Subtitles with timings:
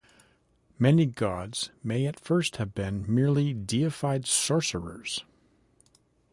[0.79, 5.23] Many gods may at first have been merely deified sorcerers.